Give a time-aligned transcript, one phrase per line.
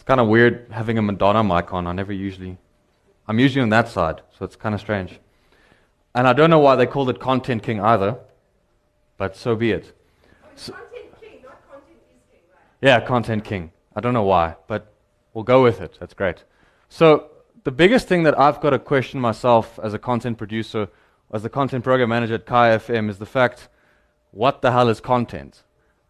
[0.00, 1.86] It's kind of weird having a Madonna mic on.
[1.86, 2.56] I never usually,
[3.28, 5.20] I'm usually on that side, so it's kind of strange.
[6.14, 8.16] And I don't know why they called it Content King either,
[9.18, 9.92] but so be it.
[10.54, 12.62] So, content king, not content is king, right?
[12.80, 13.72] yeah, Content King.
[13.94, 14.90] I don't know why, but
[15.34, 15.98] we'll go with it.
[16.00, 16.44] That's great.
[16.88, 17.32] So,
[17.64, 20.88] the biggest thing that I've got to question myself as a content producer,
[21.30, 23.68] as the content program manager at Kaya FM, is the fact
[24.30, 25.62] what the hell is content?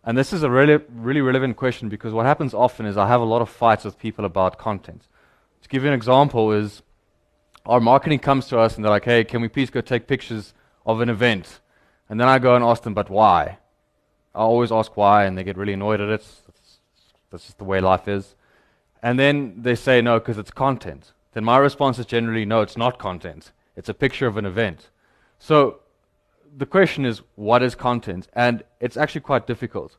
[0.04, 3.20] And this is a really, really relevant question because what happens often is I have
[3.20, 5.06] a lot of fights with people about content.
[5.62, 6.82] To give you an example, is
[7.66, 10.54] our marketing comes to us and they're like, hey, can we please go take pictures
[10.86, 11.60] of an event?
[12.08, 13.58] And then I go and ask them, but why?
[14.34, 16.20] I always ask why, and they get really annoyed at it.
[16.20, 16.42] That's,
[17.30, 18.34] that's just the way life is.
[19.02, 21.12] And then they say, no, because it's content.
[21.32, 23.52] Then my response is generally, no, it's not content.
[23.76, 24.90] It's a picture of an event.
[25.38, 25.79] So
[26.56, 28.28] the question is, what is content?
[28.32, 29.96] And it's actually quite difficult.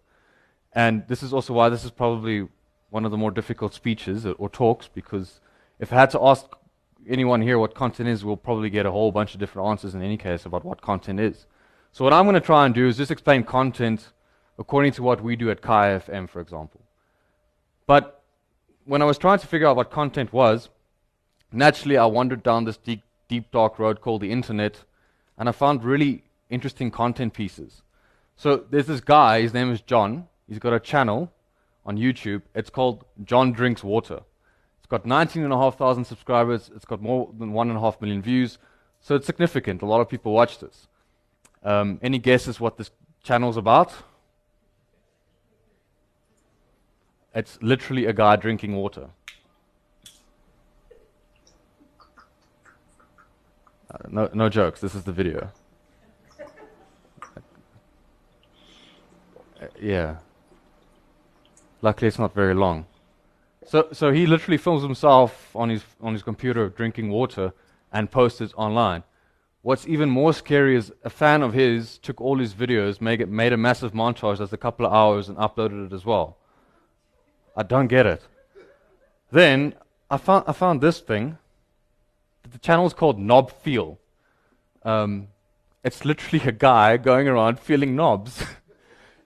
[0.74, 2.48] And this is also why this is probably
[2.90, 5.40] one of the more difficult speeches or, or talks, because
[5.80, 6.46] if I had to ask
[7.08, 10.02] anyone here what content is, we'll probably get a whole bunch of different answers in
[10.02, 11.46] any case about what content is.
[11.92, 14.12] So what I'm going to try and do is just explain content
[14.60, 16.82] according to what we do at Kaya FM, for example.
[17.88, 18.24] But
[18.86, 20.70] when I was trying to figure out what content was,
[21.52, 24.84] naturally I wandered down this deep, deep dark road called the internet,
[25.38, 27.82] and I found really interesting content pieces.
[28.36, 30.28] So there's this guy, his name is John.
[30.48, 31.32] He's got a channel
[31.86, 32.44] on YouTube.
[32.54, 34.22] It's called John Drinks Water.
[34.80, 36.70] It's got 19,500 subscribers.
[36.76, 38.58] It's got more than 1.5 million views.
[39.00, 39.82] So it's significant.
[39.82, 40.88] A lot of people watch this.
[41.64, 42.92] Um, any guesses what this
[43.24, 43.94] channel's about?
[47.34, 49.10] It's literally a guy drinking water.
[53.90, 54.82] Uh, no, no jokes.
[54.82, 55.52] This is the video.
[59.62, 60.18] Uh, yeah.
[61.82, 62.86] Luckily, it's not very long.
[63.66, 67.54] So, so he literally films himself on his on his computer drinking water
[67.92, 69.04] and posts it online.
[69.62, 73.30] What's even more scary is a fan of his took all his videos, made, it,
[73.30, 76.38] made a massive montage that's a couple of hours, and uploaded it as well.
[77.56, 78.24] I don't get it.
[79.32, 79.76] Then
[80.10, 81.38] I found I found this thing.
[82.50, 84.00] The channel is called Knob Feel.
[84.84, 85.28] Um,
[85.84, 88.44] it's literally a guy going around feeling knobs.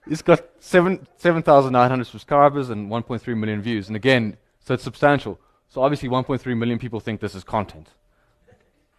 [0.08, 4.74] He's got seven seven thousand nine hundred subscribers and 1.3 million views, and again, so
[4.74, 5.40] it's substantial.
[5.68, 7.88] So obviously, 1.3 million people think this is content.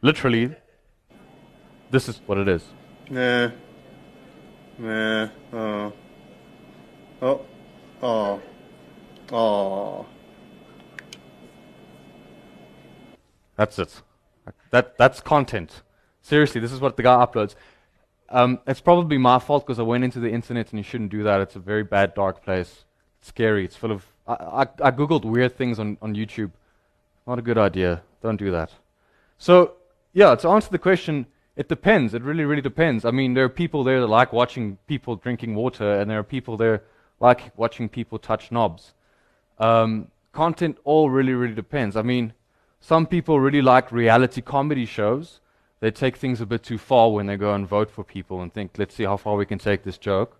[0.01, 0.55] Literally,
[1.91, 2.65] this is what it is.
[3.09, 3.51] Nah.
[4.77, 5.29] Nah.
[5.53, 5.93] Oh.
[7.21, 7.41] Oh.
[8.01, 8.41] Oh.
[9.31, 10.05] Oh.
[13.55, 14.01] That's it.
[14.69, 15.81] That, that's content.
[16.21, 17.55] Seriously, this is what the guy uploads.
[18.29, 21.23] Um, it's probably my fault because I went into the internet and you shouldn't do
[21.23, 21.41] that.
[21.41, 22.85] It's a very bad, dark place.
[23.19, 23.63] It's scary.
[23.65, 24.05] It's full of.
[24.27, 26.51] I, I, I googled weird things on, on YouTube.
[27.25, 28.01] Not a good idea.
[28.21, 28.71] Don't do that.
[29.37, 29.73] So,
[30.13, 32.13] yeah, to answer the question, it depends.
[32.13, 33.05] It really, really depends.
[33.05, 36.23] I mean, there are people there that like watching people drinking water, and there are
[36.23, 36.83] people there
[37.19, 38.93] like watching people touch knobs.
[39.59, 41.95] Um, content all really, really depends.
[41.95, 42.33] I mean,
[42.79, 45.39] some people really like reality comedy shows.
[45.79, 48.51] They take things a bit too far when they go and vote for people and
[48.51, 50.39] think, let's see how far we can take this joke.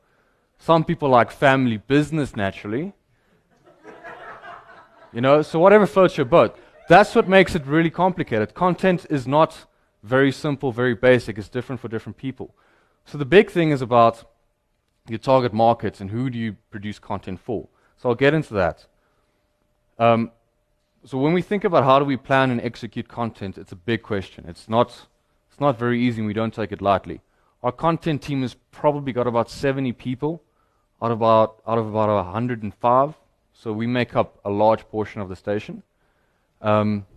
[0.58, 2.94] Some people like family business naturally.
[5.14, 6.58] you know, so whatever floats your boat.
[6.90, 8.53] That's what makes it really complicated.
[8.53, 9.66] Content is not
[10.03, 11.38] very simple, very basic.
[11.38, 12.56] It's different for different people.
[13.06, 14.24] So the big thing is about
[15.08, 17.68] your target markets and who do you produce content for.
[17.98, 18.86] So I'll get into that.
[20.00, 20.31] Um,
[21.04, 24.04] so when we think about how do we plan and execute content, it's a big
[24.04, 24.46] question.
[24.48, 25.08] It's not,
[25.57, 27.19] it's not very easy and we don't take it lightly.
[27.63, 30.44] Our content team has probably got about 70 people
[31.01, 33.16] out of about, out of about 105.
[33.53, 35.81] So we make up a large portion of the station.
[36.62, 37.07] Um,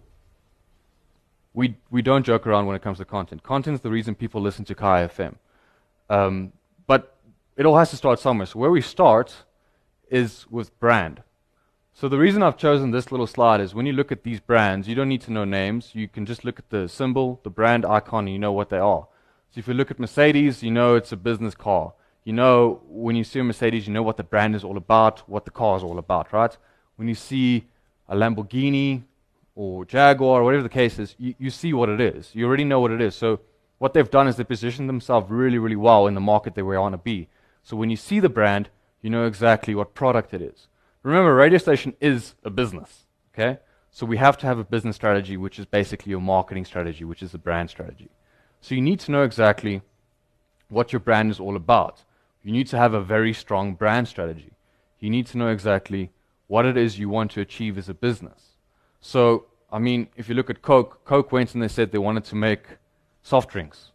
[1.53, 3.43] we, we don't joke around when it comes to content.
[3.43, 5.35] Content is the reason people listen to Kai FM.
[6.09, 6.55] Um,
[6.87, 7.19] but
[7.59, 8.47] it all has to start somewhere.
[8.47, 9.37] So where we start
[10.09, 11.23] is with brand.
[11.93, 14.89] So the reason I've chosen this little slide is when you look at these brands,
[14.89, 15.91] you don't need to know names.
[15.95, 18.79] You can just look at the symbol, the brand icon, and you know what they
[18.79, 19.07] are.
[19.51, 21.93] So if you look at Mercedes, you know it's a business car.
[22.25, 25.29] You know when you see a Mercedes, you know what the brand is all about,
[25.29, 26.57] what the car is all about, right?
[26.97, 27.67] When you see
[28.09, 29.03] a Lamborghini
[29.55, 32.31] or Jaguar, or whatever the case is, you, you see what it is.
[32.35, 33.15] You already know what it is.
[33.15, 33.41] So
[33.79, 36.95] what they've done is they positioned themselves really, really well in the market they want
[36.95, 37.29] to be.
[37.63, 38.71] So when you see the brand,
[39.03, 40.69] you know exactly what product it is.
[41.03, 43.59] Remember, radio station is a business, okay?
[43.91, 47.23] So we have to have a business strategy, which is basically your marketing strategy, which
[47.23, 48.11] is a brand strategy.
[48.61, 49.81] So you need to know exactly
[50.69, 52.05] what your brand is all about.
[52.43, 54.53] You need to have a very strong brand strategy.
[54.99, 56.11] You need to know exactly
[56.47, 58.57] what it is you want to achieve as a business.
[59.01, 62.25] So, I mean, if you look at Coke, Coke went and they said they wanted
[62.25, 62.65] to make
[63.23, 63.93] soft drinks,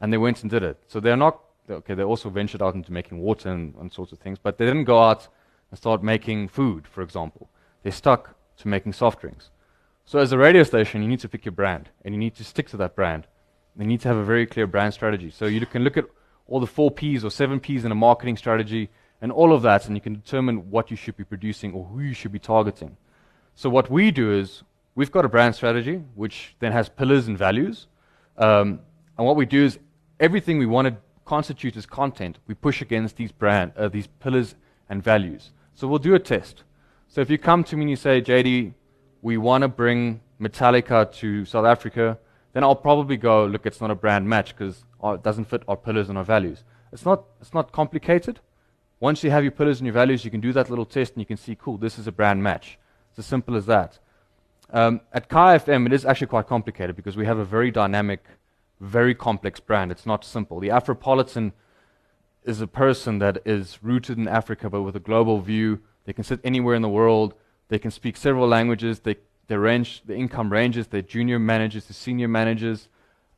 [0.00, 0.78] and they went and did it.
[0.86, 1.94] So they're not okay.
[1.94, 4.84] They also ventured out into making water and, and sorts of things, but they didn't
[4.84, 5.28] go out
[5.70, 7.48] and start making food, for example.
[7.82, 9.50] They're stuck to making soft drinks.
[10.04, 12.44] So as a radio station, you need to pick your brand, and you need to
[12.44, 13.26] stick to that brand.
[13.78, 15.30] You need to have a very clear brand strategy.
[15.30, 16.06] So you can look at
[16.46, 18.88] all the four P's or seven P's in a marketing strategy
[19.20, 22.00] and all of that, and you can determine what you should be producing or who
[22.00, 22.96] you should be targeting.
[23.54, 24.62] So what we do is
[24.94, 27.88] we've got a brand strategy, which then has pillars and values.
[28.36, 28.80] Um,
[29.16, 29.78] and what we do is
[30.20, 34.54] everything we want to constitute as content, we push against these brand, uh, these pillars
[34.88, 35.50] and values.
[35.76, 36.64] So we'll do a test.
[37.06, 38.72] So if you come to me and you say, JD,
[39.20, 42.18] we want to bring Metallica to South Africa,
[42.54, 45.76] then I'll probably go, look, it's not a brand match because it doesn't fit our
[45.76, 46.64] pillars and our values.
[46.92, 48.40] It's not, it's not complicated.
[49.00, 51.20] Once you have your pillars and your values, you can do that little test and
[51.20, 52.78] you can see, cool, this is a brand match.
[53.10, 53.98] It's as simple as that.
[54.70, 58.24] Um, at Kaya FM, it is actually quite complicated because we have a very dynamic,
[58.80, 59.92] very complex brand.
[59.92, 60.58] It's not simple.
[60.58, 61.52] The Afropolitan
[62.46, 65.80] is a person that is rooted in Africa but with a global view.
[66.04, 67.34] They can sit anywhere in the world.
[67.68, 69.00] They can speak several languages.
[69.00, 69.16] They,
[69.48, 70.86] their range, the income ranges.
[70.86, 72.88] They're junior managers to senior managers.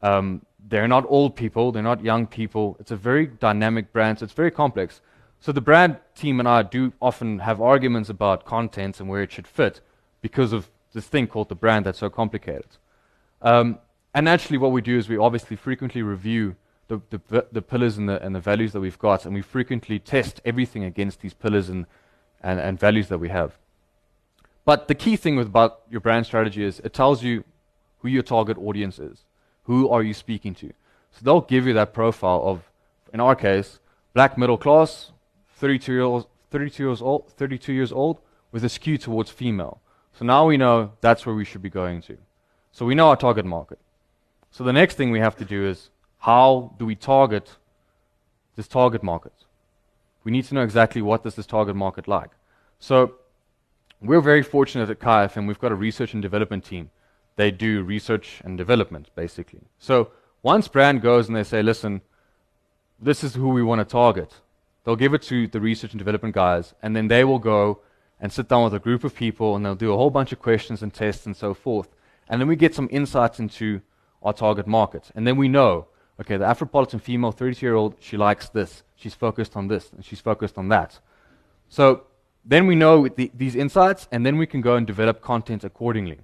[0.02, 1.72] Um, they're not old people.
[1.72, 2.76] They're not young people.
[2.78, 4.18] It's a very dynamic brand.
[4.18, 5.00] So it's very complex.
[5.40, 9.32] So the brand team and I do often have arguments about content and where it
[9.32, 9.80] should fit
[10.20, 12.76] because of this thing called the brand that's so complicated.
[13.40, 13.78] Um,
[14.14, 16.56] and actually, what we do is we obviously frequently review
[16.88, 19.98] the, the, the, pillars and the, and the values that we've got, and we frequently
[19.98, 21.86] test everything against these pillars and,
[22.42, 23.58] and, and values that we have.
[24.64, 27.44] But the key thing with about your brand strategy is it tells you
[27.98, 29.24] who your target audience is.
[29.64, 30.72] Who are you speaking to?
[31.12, 32.70] So they'll give you that profile of,
[33.12, 33.80] in our case,
[34.14, 35.12] black middle class,
[35.56, 38.20] 32 years, 32 years old, 32 years old,
[38.50, 39.80] with a skew towards female.
[40.12, 42.16] So now we know that's where we should be going to.
[42.72, 43.78] So we know our target market.
[44.50, 47.56] So the next thing we have to do is how do we target
[48.56, 49.32] this target market?
[50.24, 52.30] We need to know exactly what does this target market like.
[52.78, 53.14] So
[54.00, 56.90] we're very fortunate at and we've got a research and development team.
[57.36, 59.62] They do research and development, basically.
[59.78, 60.10] So
[60.42, 62.02] once brand goes and they say, listen,
[63.00, 64.34] this is who we want to target,
[64.88, 67.80] They'll give it to the research and development guys, and then they will go
[68.18, 70.40] and sit down with a group of people, and they'll do a whole bunch of
[70.40, 71.94] questions and tests and so forth.
[72.26, 73.82] And then we get some insights into
[74.22, 75.10] our target market.
[75.14, 75.88] And then we know,
[76.20, 78.82] okay, the Afropolitan female, 32 year old, she likes this.
[78.96, 80.98] She's focused on this, and she's focused on that.
[81.68, 82.04] So
[82.44, 86.18] then we know the, these insights, and then we can go and develop content accordingly.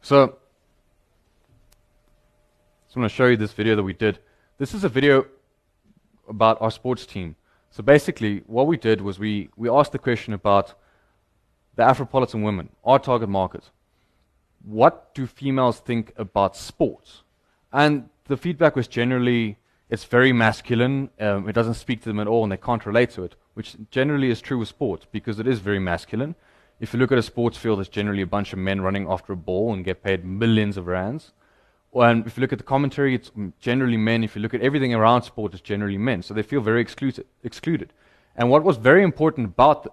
[0.00, 0.26] So, I
[2.86, 4.18] just want to show you this video that we did.
[4.58, 5.26] This is a video
[6.28, 7.36] about our sports team.
[7.70, 10.74] So basically, what we did was we, we asked the question about
[11.76, 13.70] the Afropolitan women, our target market.
[14.64, 17.22] What do females think about sports?
[17.72, 19.58] And the feedback was generally
[19.90, 23.10] it's very masculine, um, it doesn't speak to them at all, and they can't relate
[23.10, 26.34] to it, which generally is true with sports because it is very masculine.
[26.78, 29.32] If you look at a sports field, it's generally a bunch of men running after
[29.32, 31.32] a ball and get paid millions of rands.
[31.94, 34.22] And if you look at the commentary, it's generally men.
[34.22, 36.22] If you look at everything around sport, it's generally men.
[36.22, 37.92] So they feel very excluded.
[38.36, 39.92] And what was very important about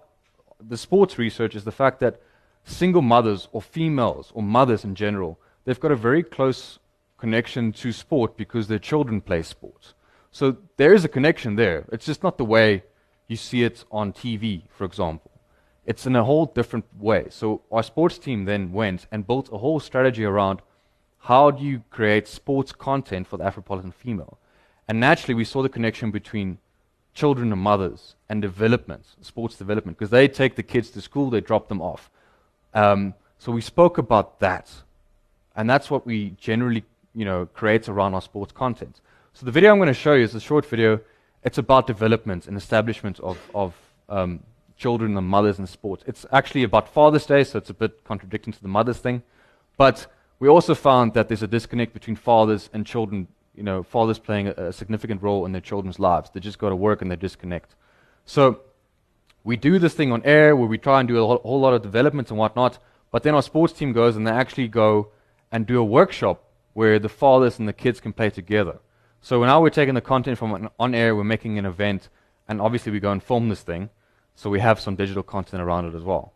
[0.60, 2.20] the sports research is the fact that
[2.64, 6.78] single mothers or females or mothers in general, they've got a very close
[7.18, 9.94] connection to sport because their children play sports.
[10.30, 11.86] So there is a connection there.
[11.92, 12.84] It's just not the way
[13.28, 15.30] you see it on TV, for example.
[15.86, 17.26] It's in a whole different way.
[17.30, 20.60] So our sports team then went and built a whole strategy around
[21.20, 24.38] how do you create sports content for the Afropolitan female?
[24.88, 26.58] And naturally, we saw the connection between
[27.14, 31.40] children and mothers and development, sports development, because they take the kids to school, they
[31.40, 32.10] drop them off.
[32.74, 34.70] Um, so we spoke about that.
[35.56, 36.84] And that's what we generally,
[37.16, 39.00] you know, creates around our sports content.
[39.32, 41.00] So the video I'm going to show you is a short video.
[41.42, 43.74] It's about development and establishment of, of
[44.08, 44.40] um,
[44.76, 46.04] children and mothers in sports.
[46.06, 49.22] It's actually about Father's Day, so it's a bit contradicting to the mother's thing.
[49.78, 50.06] But
[50.38, 54.48] we also found that there's a disconnect between fathers and children, you know, fathers playing
[54.48, 56.30] a, a significant role in their children's lives.
[56.30, 57.74] They just go to work and they disconnect.
[58.26, 58.60] So
[59.42, 61.72] we do this thing on air where we try and do a whole, whole lot
[61.72, 62.78] of developments and whatnot,
[63.10, 65.08] but then our sports team goes and they actually go
[65.50, 66.42] and do a workshop
[66.76, 68.78] where the fathers and the kids can play together.
[69.22, 72.10] So now we're taking the content from on air, we're making an event,
[72.48, 73.88] and obviously we go and film this thing.
[74.34, 76.34] So we have some digital content around it as well.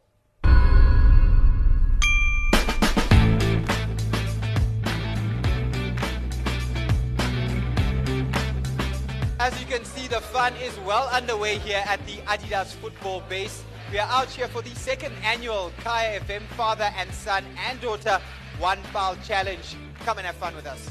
[9.38, 13.62] As you can see, the fun is well underway here at the Adidas football base.
[13.92, 18.18] We are out here for the second annual Kaya FM Father and Son and Daughter
[18.59, 19.76] One Foul Challenge.
[20.04, 20.90] Come and have fun with us.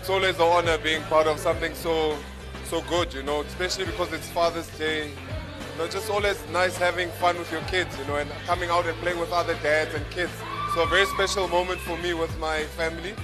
[0.00, 2.16] It's always an honor being part of something so
[2.64, 5.08] so good, you know, especially because it's Father's Day.
[5.08, 8.86] You know, just always nice having fun with your kids, you know, and coming out
[8.86, 10.32] and playing with other dads and kids.
[10.74, 13.14] So a very special moment for me with my family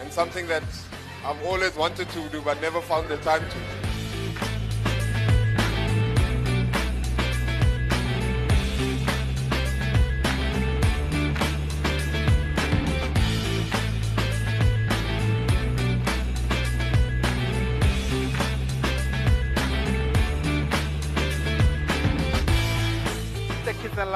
[0.00, 0.64] and something that
[1.24, 3.83] I've always wanted to do but never found the time to.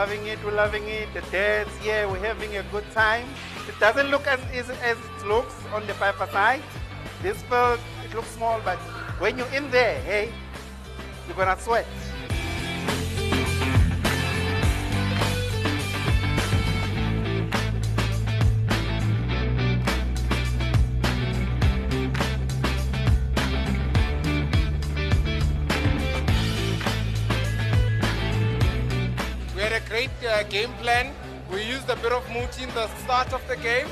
[0.09, 1.07] Loving it, we're loving it.
[1.13, 3.29] The dance, yeah, we're having a good time.
[3.69, 6.63] It doesn't look as easy as it looks on the paper side.
[7.23, 8.79] This field, it looks small, but
[9.21, 10.33] when you're in there, hey,
[11.27, 11.87] you're gonna sweat.
[30.29, 31.15] Uh, game plan.
[31.51, 33.89] We used a bit of muti in the start of the game,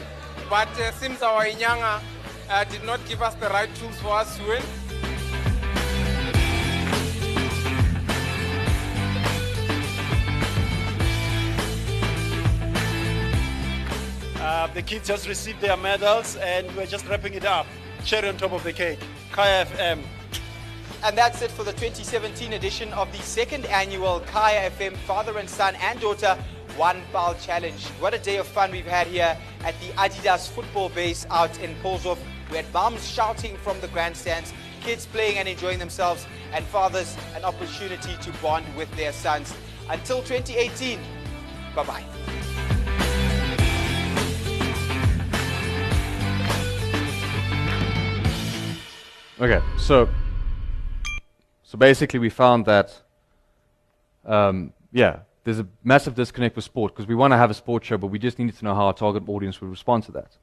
[0.50, 2.00] but uh, seems our Inyanga
[2.50, 4.62] uh, did not give us the right tools for us to win.
[14.38, 17.66] Uh, the kids just received their medals and we're just wrapping it up.
[18.04, 19.00] Cherry on top of the cake.
[19.32, 20.15] Kaya FM.
[21.06, 25.48] And that's it for the 2017 edition of the second annual Kaya FM Father and
[25.48, 26.36] Son and Daughter
[26.76, 27.80] One Ball Challenge.
[28.00, 31.76] What a day of fun we've had here at the Adidas football base out in
[31.76, 32.18] Polshof.
[32.50, 37.44] We had mums shouting from the grandstands, kids playing and enjoying themselves, and fathers an
[37.44, 39.54] opportunity to bond with their sons.
[39.88, 40.98] Until 2018,
[41.76, 42.04] bye bye.
[49.38, 50.08] Okay, so
[51.66, 53.02] so basically we found that
[54.24, 57.86] um, yeah, there's a massive disconnect with sport because we want to have a sports
[57.88, 60.36] show, but we just needed to know how our target audience would respond to that.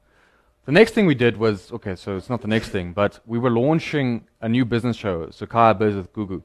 [0.66, 3.38] The next thing we did was okay, so it's not the next thing, but we
[3.38, 6.42] were launching a new business show, Sakaya Biz with Gugu,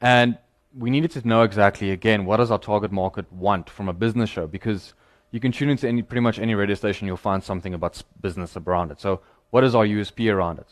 [0.00, 0.38] and
[0.76, 4.30] we needed to know exactly again what does our target market want from a business
[4.30, 4.94] show because
[5.30, 8.56] you can tune into any pretty much any radio station, you'll find something about business
[8.56, 9.00] around it.
[9.00, 10.68] So what is our USP around it?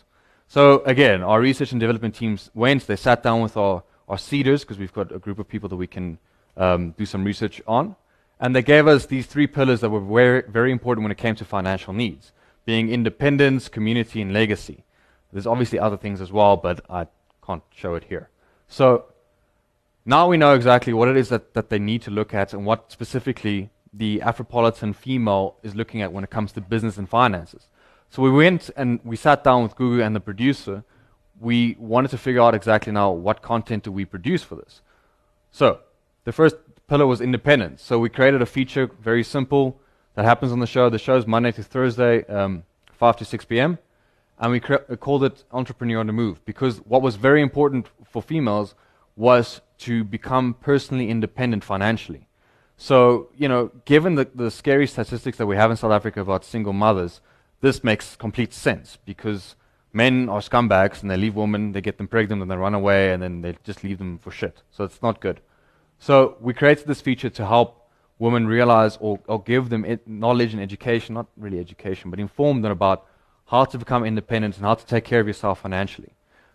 [0.51, 4.63] So again, our research and development teams went, they sat down with our, our seeders,
[4.63, 6.19] because we've got a group of people that we can
[6.57, 7.95] um, do some research on,
[8.41, 11.37] and they gave us these three pillars that were very, very important when it came
[11.37, 12.33] to financial needs,
[12.65, 14.83] being independence, community, and legacy.
[15.33, 17.07] There's obviously other things as well, but I
[17.47, 18.29] can't show it here.
[18.67, 19.05] So
[20.05, 22.67] now we know exactly what it is that, that they need to look at and
[22.67, 27.69] what specifically the Afropolitan female is looking at when it comes to business and finances.
[28.11, 30.83] So we went and we sat down with Gugu and the producer.
[31.41, 34.83] We wanted to figure out exactly now what content do we produce for this.
[35.53, 35.79] So
[36.25, 36.57] the first
[36.89, 37.83] pillar was independence.
[37.83, 39.81] So we created a feature, very simple,
[40.17, 40.91] that happens on the show.
[40.91, 42.65] The show is Monday to Thursday, um,
[42.99, 43.79] 5 to 6 p.m.
[44.41, 48.21] And we uh, called it Entrepreneur on the Move because what was very important for
[48.21, 48.75] females
[49.15, 52.27] was to become personally independent financially.
[52.77, 56.45] So, you know, given the, the scary statistics that we have in South Africa about
[56.45, 57.21] single mothers,
[57.61, 59.57] this makes complete sense because
[59.93, 63.13] men are scumbags and they leave women, they get them pregnant and they run away
[63.13, 64.63] and then they just leave them for shit.
[64.71, 65.41] So it's not good.
[65.99, 70.53] So we created this feature to help women realize or, or give them ed- knowledge
[70.55, 73.07] and education, not really education, but inform them about
[73.47, 76.13] how to become independent and how to take care of yourself financially.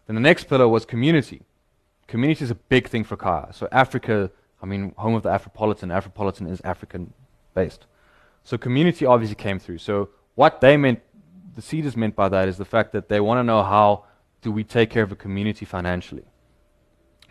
[0.08, 1.42] Then the next pillar was community.
[2.08, 3.52] Community is a big thing for Kaya.
[3.52, 4.32] So Africa,
[4.62, 5.90] I mean, home of the Afropolitan.
[5.90, 7.14] Afropolitan is African
[7.54, 7.86] based.
[8.44, 9.80] So community obviously came through.
[9.80, 11.02] So what they meant,
[11.56, 14.06] the seeders meant by that is the fact that they want to know how
[14.42, 16.26] do we take care of a community financially.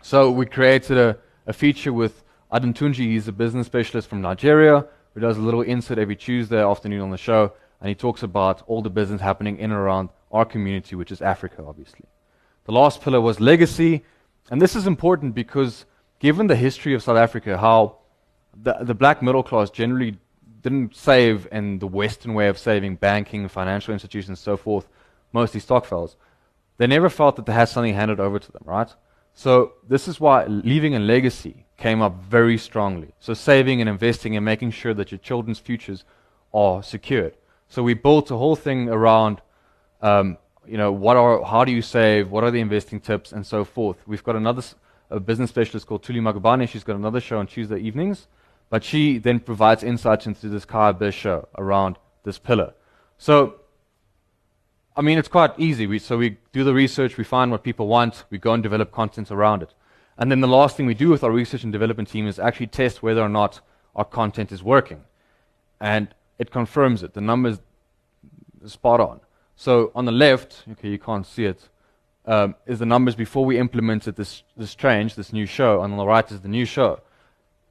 [0.01, 3.05] So we created a, a feature with Adan Tunji.
[3.05, 7.09] He's a business specialist from Nigeria who does a little insert every Tuesday afternoon on
[7.09, 10.95] the show, and he talks about all the business happening in and around our community,
[10.95, 12.05] which is Africa, obviously.
[12.65, 14.03] The last pillar was legacy,
[14.51, 15.85] and this is important because
[16.19, 17.99] given the history of South Africa, how
[18.61, 20.17] the, the black middle class generally
[20.65, 24.89] didn't save in the Western way of saving, banking, financial institutions, so forth,
[25.31, 26.15] mostly stokvels.
[26.77, 28.91] They never felt that they had something handed over to them, right?
[29.35, 33.13] So this is why leaving a legacy came up very strongly.
[33.19, 36.03] So saving and investing and making sure that your children's futures
[36.51, 37.37] are secured.
[37.67, 39.41] So we built a whole thing around,
[40.01, 43.45] um, you know, what are, how do you save, what are the investing tips, and
[43.45, 43.97] so forth.
[44.07, 44.63] We've got another,
[45.11, 46.67] a business specialist called Tuli Magabane.
[46.67, 48.27] She's got another show on Tuesday evenings,
[48.69, 51.25] but she then provides insights into this Kaya Biz
[51.57, 52.73] around this pillar.
[53.17, 53.55] So,
[54.95, 55.87] I mean, it's quite easy.
[55.87, 58.91] We, so we do the research, we find what people want, we go and develop
[58.91, 59.73] content around it.
[60.17, 62.67] And then the last thing we do with our research and development team is actually
[62.67, 63.59] test whether or not
[63.95, 65.03] our content is working.
[65.79, 67.13] And it confirms it.
[67.13, 67.59] The numbers
[68.65, 69.19] spot on.
[69.55, 71.69] So on the left, okay, you can't see it,
[72.25, 75.81] um, is the numbers before we implemented this, this change, this new show.
[75.81, 77.01] And on the right is the new show.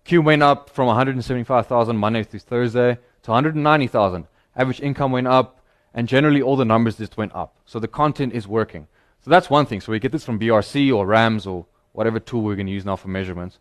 [0.05, 4.27] Cume went up from 175,000 Monday through Thursday to 190,000.
[4.55, 5.61] Average income went up,
[5.95, 7.57] and generally all the numbers just went up.
[7.65, 8.87] So the content is working.
[9.23, 9.81] So that's one thing.
[9.81, 12.85] So we get this from BRC or RAMS or whatever tool we're going to use
[12.85, 13.59] now for measurements.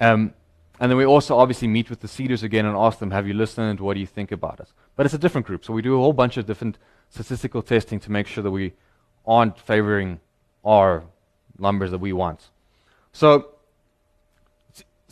[0.00, 0.32] Um,
[0.80, 3.34] and then we also obviously meet with the seeders again and ask them, have you
[3.34, 3.80] listened?
[3.80, 4.72] What do you think about us?
[4.96, 5.64] But it's a different group.
[5.64, 6.78] So we do a whole bunch of different
[7.10, 8.72] statistical testing to make sure that we
[9.26, 10.20] aren't favoring
[10.64, 11.04] our
[11.58, 12.48] numbers that we want.
[13.12, 13.53] So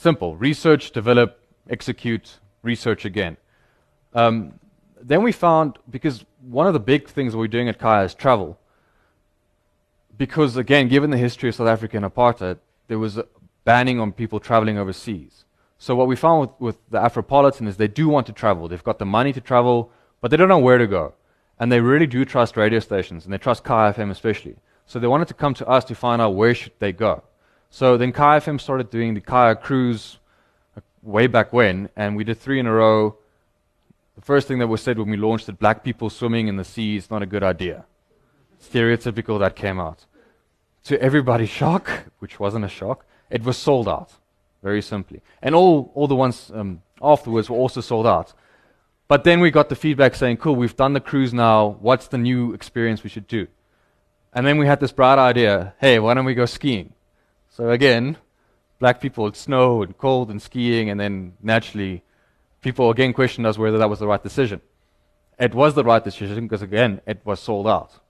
[0.02, 0.36] simple.
[0.36, 1.40] Research, develop,
[1.70, 3.36] execute, research again.
[4.14, 4.58] Um,
[5.00, 8.58] then we found, because one of the big things we're doing at Kaya is travel.
[10.18, 13.26] Because again, given the history of South African apartheid, there was a
[13.64, 15.44] banning on people traveling overseas.
[15.78, 18.68] So what we found with, with the Afropolitan is they do want to travel.
[18.68, 19.90] They've got the money to travel,
[20.20, 21.14] but they don't know where to go.
[21.58, 24.56] And they really do trust radio stations, and they trust Kaya FM especially.
[24.86, 27.22] So they wanted to come to us to find out where should they go.
[27.74, 30.18] So then Kaya FM started doing the Kaya cruise
[31.02, 33.16] way back when, and we did three in a row.
[34.14, 36.64] The first thing that was said when we launched it, black people swimming in the
[36.64, 37.86] sea is not a good idea.
[38.62, 40.04] Stereotypical that came out.
[40.84, 44.12] To everybody's shock, which wasn't a shock, it was sold out
[44.62, 45.22] very simply.
[45.40, 48.34] And all, all the ones um, afterwards were also sold out.
[49.08, 51.78] But then we got the feedback saying, cool, we've done the cruise now.
[51.80, 53.46] What's the new experience we should do?
[54.34, 56.92] And then we had this bright idea hey, why don't we go skiing?
[57.54, 58.16] So again,
[58.78, 62.02] black people, it's snow and cold and skiing, and then naturally,
[62.62, 64.62] people again questioned us whether that was the right decision.
[65.38, 68.00] It was the right decision because, again, it was sold out.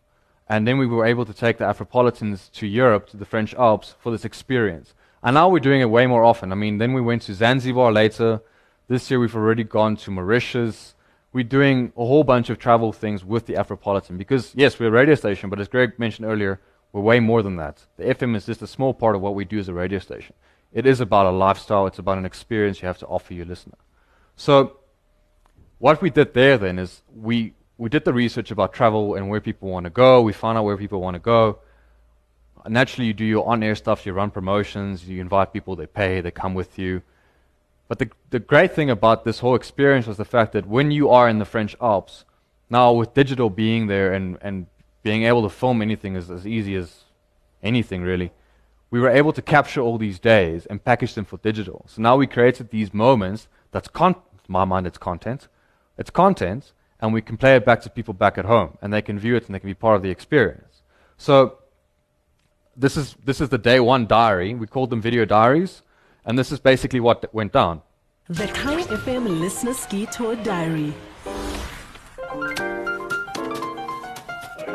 [0.49, 3.97] And then we were able to take the Afropolitans to Europe, to the French Alps,
[3.99, 4.95] for this experience.
[5.25, 6.53] And now we're doing it way more often.
[6.53, 8.43] I mean, then we went to Zanzibar later.
[8.87, 10.95] This year we've already gone to Mauritius.
[11.33, 14.93] We're doing a whole bunch of travel things with the Afropolitan because, yes, we're a
[14.93, 16.61] radio station, but as Greg mentioned earlier,
[16.93, 17.87] we're way more than that.
[17.97, 20.35] The FM is just a small part of what we do as a radio station.
[20.73, 23.79] It is about a lifestyle, it's about an experience you have to offer your listener.
[24.37, 24.79] So,
[25.79, 29.41] what we did there then is we, we did the research about travel and where
[29.41, 30.23] people want to go.
[30.23, 31.59] We found out where people want to go
[32.69, 36.31] naturally you do your on-air stuff, you run promotions, you invite people, they pay, they
[36.31, 37.03] come with you.
[37.89, 41.11] But the, the great thing about this whole experience was the fact that when you
[41.11, 42.25] are in the French Alps,
[42.71, 44.67] now with digital being there and, and
[45.03, 47.05] being able to film anything is as easy as
[47.63, 48.33] anything really,
[48.91, 51.85] we were able to capture all these days and package them for digital.
[51.89, 54.17] So now we created these moments that's con-
[54.49, 55.49] my mind it's content.
[55.97, 59.03] It's content and we can play it back to people back at home and they
[59.03, 60.83] can view it and they can be part of the experience.
[61.17, 61.59] So
[62.77, 64.55] this is, this is the day one diary.
[64.55, 65.83] We called them video diaries.
[66.25, 67.83] And this is basically what went down.
[68.29, 70.95] The Kaya FM Listener Ski Tour Diary.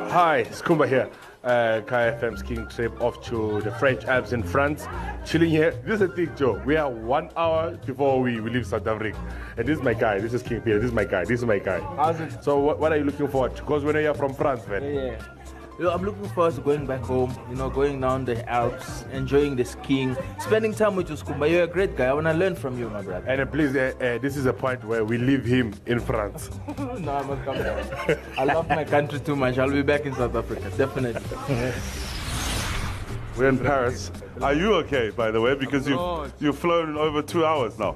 [0.09, 1.09] Hi, it's Kumba here.
[1.43, 4.87] Uh, Kaya FM skiing trip off to the French Alps in France.
[5.25, 5.71] Chilling here.
[5.85, 6.65] This is a big joke.
[6.65, 9.19] We are one hour before we, we leave South Africa.
[9.57, 10.19] And this is my guy.
[10.19, 10.79] This is King Peter.
[10.79, 11.25] This is my guy.
[11.25, 11.81] This is my guy.
[11.97, 12.41] How's it?
[12.41, 13.61] So what, what are you looking forward to?
[13.61, 14.83] Because we know you're from France, man.
[14.83, 15.21] Yeah.
[15.79, 19.55] You I'm looking forward to going back home, you know, going down the Alps, enjoying
[19.55, 21.47] the skiing, spending time with you, Skumba.
[21.51, 22.05] You're a great guy.
[22.05, 23.27] I want to learn from you, my brother.
[23.27, 26.49] And uh, please, uh, uh, this is a point where we leave him in France.
[26.79, 28.19] no, I must come back.
[28.39, 29.59] I love my country too much.
[29.59, 31.21] I'll be back in South Africa, definitely.
[33.37, 34.11] We're in Paris.
[34.41, 35.53] Are you okay, by the way?
[35.53, 37.95] Because you've, you've flown over two hours now.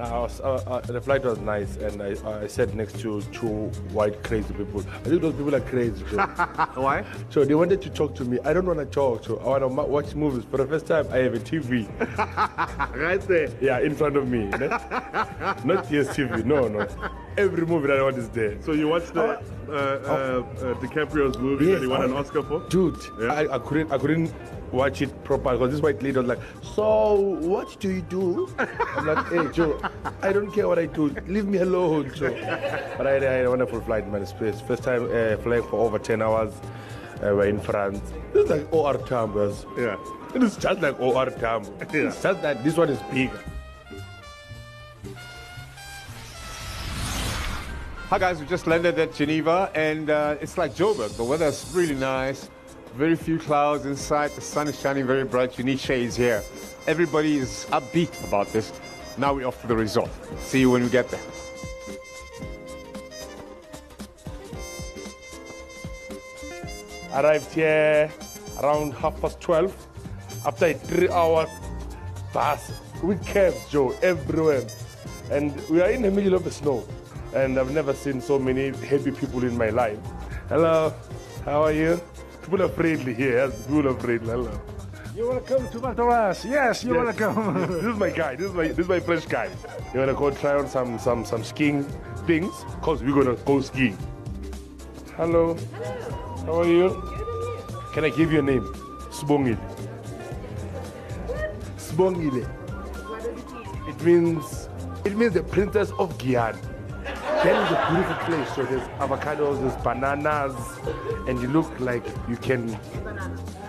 [0.00, 3.66] Uh, was, uh, uh, the flight was nice, and I, I sat next to two
[3.92, 4.80] white crazy people.
[4.80, 6.02] I think those people are crazy.
[6.74, 7.04] Why?
[7.28, 8.38] So they wanted to talk to me.
[8.42, 10.46] I don't want to talk, so I want to watch movies.
[10.50, 11.86] For the first time, I have a TV.
[12.96, 13.50] right there.
[13.60, 14.46] Yeah, in front of me.
[14.46, 16.46] Not DSTV.
[16.46, 16.88] No, no.
[17.36, 18.60] Every movie that I want is there.
[18.62, 22.42] So you watched the uh, uh, uh, DiCaprio's movie Yes, that he won an Oscar
[22.42, 22.60] for?
[22.68, 23.32] Dude, Yeah.
[23.32, 24.32] I, I couldn't I couldn't
[24.72, 26.40] watch it proper because this white lady was like,
[26.74, 28.48] So what do you do?
[28.58, 29.80] I'm like, hey Joe,
[30.22, 31.08] I don't care what I do.
[31.28, 32.30] Leave me alone, Joe.
[32.98, 34.22] But I, I had a wonderful flight, man.
[34.22, 36.52] It's it's first time uh, flying for over ten hours.
[37.22, 38.00] Uh, we're in France.
[38.34, 39.66] It's like OR Tambo's.
[39.76, 39.96] Yeah.
[40.34, 41.64] It is just like OR Tam.
[41.92, 42.08] Yeah.
[42.08, 43.38] It's just that this one is bigger.
[48.10, 51.16] Hi guys, we just landed at Geneva and uh, it's like Joburg.
[51.16, 52.50] The weather is really nice.
[52.96, 54.32] very few clouds inside.
[54.32, 55.56] The sun is shining very bright.
[55.56, 56.42] You need shades here.
[56.88, 58.72] Everybody is upbeat about this.
[59.16, 60.10] Now we're off to the resort.
[60.40, 61.20] See you when we get there.
[67.14, 68.10] Arrived here
[68.60, 69.86] around half past 12
[70.46, 71.46] after a three hour
[72.32, 72.72] bus
[73.04, 74.66] with cabs, Joe, everywhere.
[75.30, 76.84] And we are in the middle of the snow.
[77.34, 79.98] And I've never seen so many happy people in my life.
[80.48, 80.92] Hello,
[81.44, 82.00] how are you?
[82.42, 83.48] People are friendly here.
[83.50, 84.26] People are friendly.
[84.30, 84.60] Hello.
[85.14, 86.44] You want to come to Mataras?
[86.48, 87.04] Yes, you Yes.
[87.04, 87.66] want to come.
[87.68, 88.34] this is my guy.
[88.36, 89.48] This is my this is my French guy.
[89.92, 91.84] You wanna go try on some some some skiing
[92.26, 92.52] things?
[92.82, 93.96] Cause we're gonna go skiing.
[95.16, 95.54] Hello.
[95.54, 96.44] Hello.
[96.46, 96.90] How are you?
[97.92, 98.64] Can I give you a name?
[99.10, 99.58] Sbongile.
[101.76, 102.46] Sbongile.
[103.88, 104.68] It means
[105.04, 106.58] it means the princess of Guyana.
[107.40, 108.54] Is a beautiful place.
[108.54, 110.54] So there's avocados, there's bananas,
[111.26, 112.78] and you look like you can.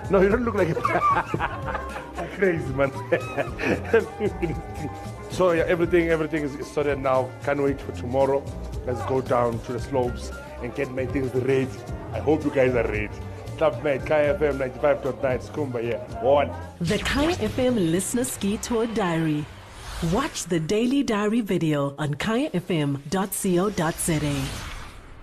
[0.10, 0.74] No, you don't look like a
[2.36, 2.92] crazy man.
[5.32, 7.30] so yeah, everything everything is sorted now.
[7.46, 8.44] Can't wait for tomorrow.
[8.86, 11.70] Let's go down to the slopes and get my things ready.
[12.12, 13.10] I hope you guys are ready.
[13.58, 16.04] Club Med, KFM 95.9, Skumba, yeah.
[16.22, 16.52] One.
[16.82, 19.46] The Kaya FM Listener Ski Tour Diary.
[20.10, 23.02] Watch the daily diary video on kayafm.co.za.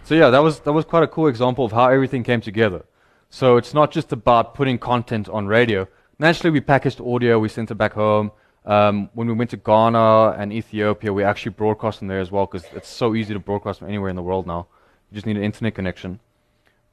[0.05, 2.85] So yeah, that was that was quite a cool example of how everything came together.
[3.29, 5.89] So it's not just about putting content on radio.
[6.21, 8.31] Naturally, we packaged audio, we sent it back home.
[8.65, 12.47] Um, when we went to Ghana and Ethiopia, we actually broadcast them there as well
[12.47, 14.69] because it's so easy to broadcast from anywhere in the world now.
[15.11, 16.21] You just need an internet connection.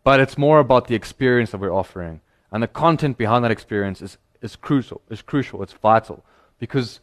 [0.04, 2.22] But it's more about the experience that we're offering,
[2.52, 5.04] and the content behind that experience is is crucial.
[5.12, 5.62] Is crucial.
[5.62, 6.26] It's vital
[6.58, 7.00] because,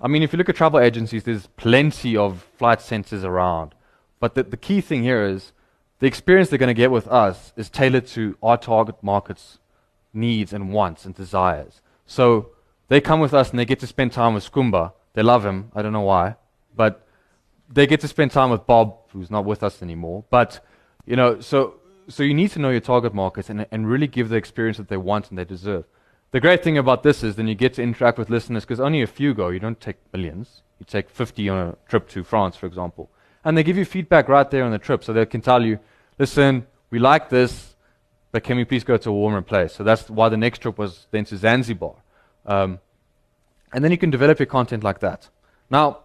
[0.00, 3.74] I mean, if you look at travel agencies, there's plenty of flight centers around.
[4.20, 5.52] But the, the key thing here is
[5.98, 9.58] the experience they're going to get with us is tailored to our target market's
[10.12, 11.80] needs and wants and desires.
[12.06, 12.50] So
[12.88, 14.92] they come with us and they get to spend time with Skumba.
[15.14, 15.70] They love him.
[15.74, 16.36] I don't know why.
[16.76, 17.04] But
[17.68, 20.24] they get to spend time with Bob, who's not with us anymore.
[20.30, 20.64] But,
[21.06, 21.74] you know, so,
[22.08, 24.88] so you need to know your target markets and, and really give the experience that
[24.88, 25.84] they want and they deserve.
[26.30, 29.02] The great thing about this is then you get to interact with listeners because only
[29.02, 29.48] a few go.
[29.48, 30.62] You don't take millions.
[30.78, 33.10] You take 50 on a trip to France, for example.
[33.44, 35.02] And they give you feedback right there on the trip.
[35.02, 35.78] So they can tell you,
[36.18, 37.74] listen, we like this,
[38.30, 39.72] but can we please go to a warmer place?
[39.74, 41.94] So that's why the next trip was then to Zanzibar.
[42.44, 42.78] Um,
[43.72, 45.28] and then you can develop your content like that.
[45.70, 46.00] Now,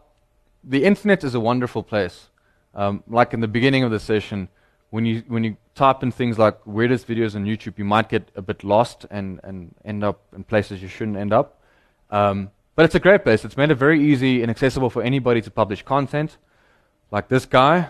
[0.64, 2.30] the internet is a wonderful place.
[2.74, 4.48] Um, like in the beginning of the session,
[4.94, 8.30] when you when you type in things like weirdest videos on YouTube, you might get
[8.36, 11.60] a bit lost and, and end up in places you shouldn't end up.
[12.12, 13.44] Um, but it's a great place.
[13.44, 16.38] It's made it very easy and accessible for anybody to publish content.
[17.10, 17.90] Like this guy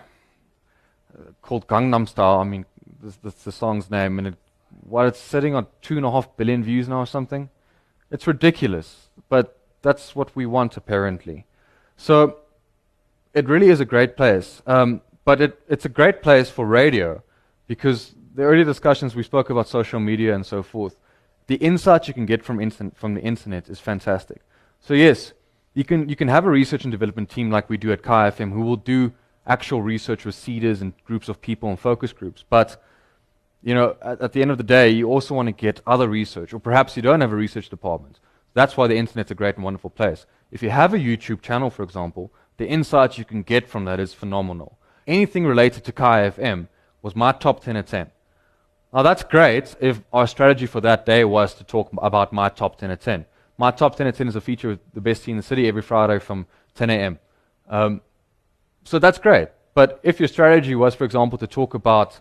[1.13, 2.39] uh, called Gangnam Style.
[2.39, 2.65] I mean,
[3.21, 4.35] that's the song's name, and it,
[4.87, 7.49] what it's sitting on two and a half billion views now or something.
[8.11, 11.47] It's ridiculous, but that's what we want apparently.
[11.97, 12.37] So
[13.33, 14.61] it really is a great place.
[14.65, 17.23] Um, but it, it's a great place for radio
[17.67, 20.97] because the earlier discussions we spoke about social media and so forth.
[21.47, 24.41] The insight you can get from, instant, from the internet is fantastic.
[24.79, 25.33] So yes,
[25.73, 28.51] you can, you can have a research and development team like we do at KFM
[28.51, 29.13] who will do
[29.45, 32.43] actual research with seeders and groups of people and focus groups.
[32.49, 32.81] But
[33.61, 36.07] you know, at, at the end of the day, you also want to get other
[36.07, 38.19] research, or perhaps you don't have a research department.
[38.53, 40.25] That's why the internet's a great and wonderful place.
[40.51, 43.99] If you have a YouTube channel, for example, the insights you can get from that
[43.99, 44.77] is phenomenal.
[45.07, 46.67] Anything related to Kaya FM
[47.01, 48.09] was my top 10 at 10.
[48.93, 52.77] Now that's great if our strategy for that day was to talk about my top
[52.77, 53.25] 10 at 10.
[53.57, 55.67] My top 10 at 10 is a feature of the best team in the city
[55.67, 57.19] every Friday from 10 a.m.
[57.69, 58.01] Um,
[58.83, 59.49] so that's great.
[59.73, 62.19] But if your strategy was, for example, to talk about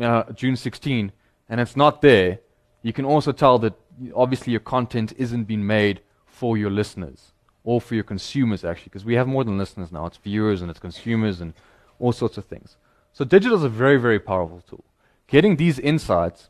[0.00, 1.12] uh, June 16
[1.48, 2.40] and it's not there,
[2.82, 3.74] you can also tell that
[4.14, 7.32] obviously your content isn't being made for your listeners
[7.64, 10.06] or for your consumers, actually, because we have more than listeners now.
[10.06, 11.52] It's viewers and it's consumers and
[11.98, 12.76] all sorts of things.
[13.12, 14.84] So digital is a very, very powerful tool.
[15.26, 16.48] Getting these insights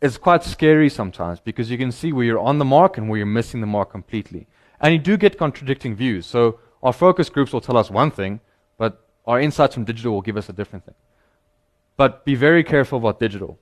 [0.00, 3.18] is quite scary sometimes because you can see where you're on the mark and where
[3.18, 4.46] you're missing the mark completely.
[4.80, 6.24] And you do get contradicting views.
[6.26, 8.40] So our focus groups will tell us one thing,
[8.78, 10.94] but our insights from digital will give us a different thing.
[11.96, 13.58] But be very careful about digital.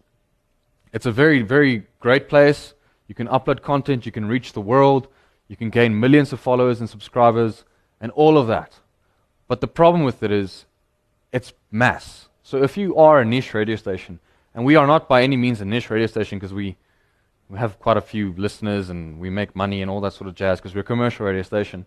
[0.93, 2.75] It's a very, very great place.
[3.09, 5.09] You can upload content, you can reach the world,
[5.49, 7.65] you can gain millions of followers and subscribers,
[8.01, 8.81] and all of that.
[9.49, 10.67] But the problem with it is
[11.33, 12.29] it's mass.
[12.43, 14.21] So if you are a niche radio station,
[14.55, 16.77] and we are not by any means a niche radio station because we,
[17.49, 20.35] we have quite a few listeners and we make money and all that sort of
[20.35, 21.87] jazz because we're a commercial radio station.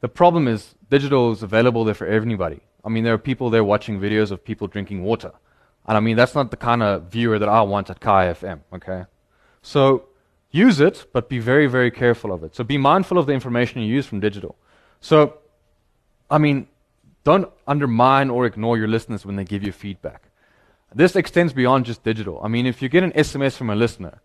[0.00, 2.60] The problem is digital is available there for everybody.
[2.84, 5.32] I mean, there are people there watching videos of people drinking water.
[5.86, 8.60] And I mean, that's not the kind of viewer that I want at Kaya FM,
[8.72, 9.04] okay?
[9.62, 10.04] So
[10.50, 12.54] use it, but be very, very careful of it.
[12.54, 14.56] So be mindful of the information you use from digital.
[15.00, 15.38] So,
[16.30, 16.68] I mean,
[17.24, 20.24] don't undermine or ignore your listeners when they give you feedback.
[20.94, 22.40] This extends beyond just digital.
[22.42, 24.20] I mean, if you get an SMS from a listener,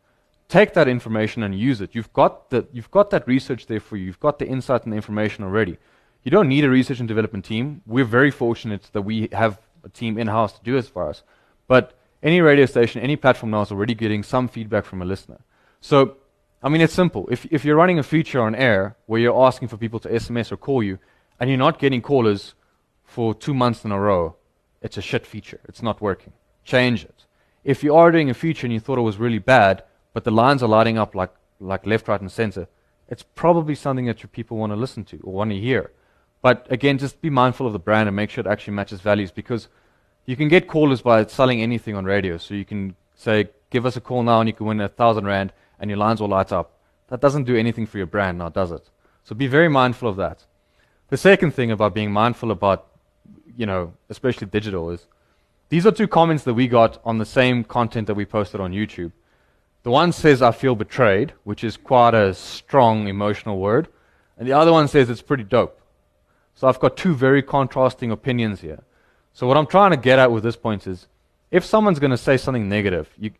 [0.47, 1.93] take that information and use it.
[1.93, 4.05] You've got, the, you've got that research there for you.
[4.05, 5.77] You've got the insight and the information already.
[6.23, 7.81] You don't need a research and development team.
[7.85, 11.21] We're very fortunate that we have a team in house to do this for us.
[11.67, 15.39] But any radio station, any platform now is already getting some feedback from a listener.
[15.85, 16.17] So,
[16.63, 17.27] I mean, it's simple.
[17.29, 20.51] If, if you're running a feature on air where you're asking for people to SMS
[20.51, 20.97] or call you,
[21.39, 22.55] and you're not getting callers
[23.03, 24.35] for two months in a row,
[24.81, 25.59] it's a shit feature.
[25.65, 26.33] It's not working.
[26.63, 27.25] Change it.
[27.63, 30.31] If you are doing a feature and you thought it was really bad, but the
[30.31, 32.67] lines are lighting up like, like left, right, and center,
[33.07, 35.91] it's probably something that your people want to listen to or want to hear.
[36.41, 39.29] But again, just be mindful of the brand and make sure it actually matches values
[39.29, 39.67] because
[40.25, 42.37] you can get callers by selling anything on radio.
[42.37, 45.25] So you can say, give us a call now and you can win a thousand
[45.25, 46.79] rand and your lines will light up.
[47.07, 48.89] That doesn't do anything for your brand now, does it?
[49.23, 50.45] So be very mindful of that.
[51.09, 52.87] The second thing about being mindful about,
[53.55, 55.05] you know, especially digital is
[55.69, 58.71] these are two comments that we got on the same content that we posted on
[58.71, 59.11] YouTube.
[59.83, 63.87] The one says, I feel betrayed, which is quite a strong emotional word.
[64.37, 65.79] And the other one says, it's pretty dope.
[66.55, 68.83] So I've got two very contrasting opinions here.
[69.33, 71.07] So what I'm trying to get at with this point is,
[71.51, 73.31] if someone's going to say something negative, you,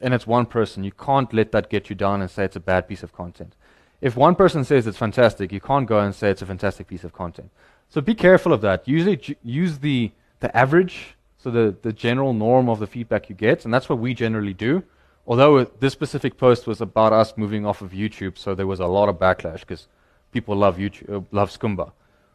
[0.00, 2.60] and it's one person, you can't let that get you down and say it's a
[2.60, 3.54] bad piece of content.
[4.00, 7.04] If one person says it's fantastic, you can't go and say it's a fantastic piece
[7.04, 7.50] of content.
[7.88, 8.86] So be careful of that.
[8.86, 13.64] Usually use the, the average, so the, the general norm of the feedback you get,
[13.64, 14.82] and that's what we generally do.
[15.26, 18.86] Although this specific post was about us moving off of YouTube, so there was a
[18.86, 19.88] lot of backlash because
[20.32, 21.92] people love YouTube, uh, love Skumba.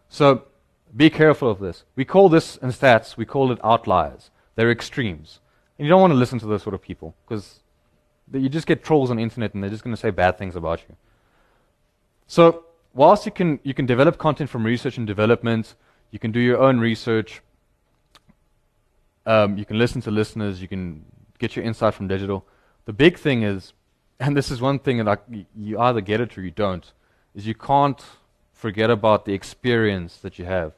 [0.07, 0.43] So
[0.95, 1.83] be careful of this.
[1.95, 4.31] We call this in stats, we call it outliers.
[4.55, 5.39] They're extremes.
[5.79, 7.61] And you don't want to listen to those sort of people because
[8.33, 10.57] you just get trolls on the internet and they're just going to say bad things
[10.57, 10.95] about you.
[12.27, 15.75] So, whilst you can, you can develop content from research and development,
[16.11, 17.41] you can do your own research,
[19.25, 21.05] um, you can listen to listeners, you can
[21.39, 22.45] get your insight from digital.
[22.83, 23.71] The big thing is,
[24.19, 26.91] and this is one thing that I, you either get it or you don't,
[27.33, 28.03] is you can't
[28.51, 30.73] forget about the experience that you have.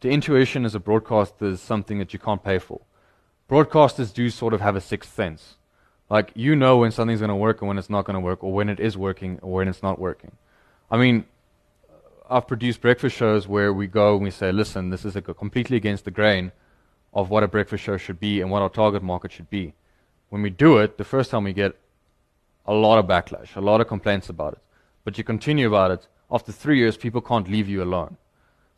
[0.00, 2.80] The intuition as a broadcaster is something that you can't pay for
[3.52, 5.56] broadcasters do sort of have a sixth sense.
[6.08, 8.42] Like, you know when something's going to work and when it's not going to work,
[8.42, 10.32] or when it is working or when it's not working.
[10.90, 11.26] I mean,
[12.30, 16.06] I've produced breakfast shows where we go and we say, listen, this is completely against
[16.06, 16.52] the grain
[17.12, 19.74] of what a breakfast show should be and what our target market should be.
[20.30, 21.76] When we do it, the first time we get
[22.64, 24.60] a lot of backlash, a lot of complaints about it.
[25.04, 28.16] But you continue about it, after three years, people can't leave you alone.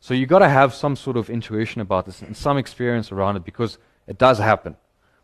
[0.01, 3.37] So you've got to have some sort of intuition about this and some experience around
[3.37, 4.75] it because it does happen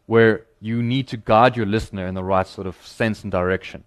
[0.06, 3.84] where you need to guide your listener in the right sort of sense and direction.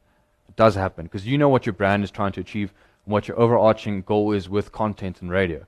[0.48, 2.72] It does happen because you know what your brand is trying to achieve
[3.04, 5.66] and what your overarching goal is with content and radio.